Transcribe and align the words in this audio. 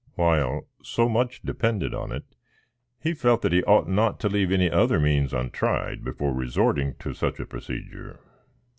While 0.15 0.63
so 0.81 1.07
much 1.07 1.43
depended 1.43 1.93
on 1.93 2.11
it, 2.11 2.23
he 2.99 3.13
felt 3.13 3.43
that 3.43 3.51
he 3.51 3.63
ought 3.65 3.87
not 3.87 4.19
to 4.21 4.29
leave 4.29 4.51
any 4.51 4.67
other 4.67 4.99
means 4.99 5.31
untried 5.31 6.03
before 6.03 6.33
resorting 6.33 6.95
to 6.95 7.13
such 7.13 7.39
a 7.39 7.45
procedure. 7.45 8.19